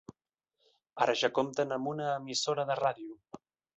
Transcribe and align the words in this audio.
Ara 1.05 1.15
ja 1.21 1.29
compten 1.39 1.75
amb 1.77 1.91
una 1.93 2.07
emissora 2.15 2.67
de 2.71 2.79
ràdio. 2.81 3.19